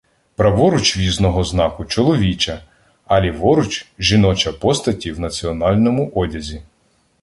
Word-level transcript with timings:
Праворуч 0.35 0.97
в'їзного 0.97 1.43
знаку 1.43 1.85
чоловіча, 1.85 2.59
а 3.05 3.21
ліворуч 3.21 3.87
жіноча 3.99 4.51
постаті 4.53 5.11
в 5.11 5.19
національному 5.19 6.11
одязі. 6.15 6.61